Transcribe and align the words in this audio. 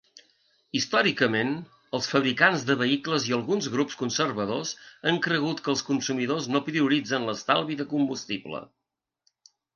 Històricament, 0.77 1.51
els 1.97 2.07
fabricants 2.13 2.63
de 2.69 2.75
vehicles 2.79 3.27
i 3.33 3.35
alguns 3.37 3.67
grups 3.75 3.99
conservadors 4.01 4.73
han 5.11 5.21
cregut 5.27 5.63
que 5.69 5.73
els 5.75 5.87
consumidors 5.91 6.49
no 6.55 6.65
prioritzen 6.71 7.29
l'estalvi 7.31 7.81
de 7.85 7.89
combustible. 7.95 8.65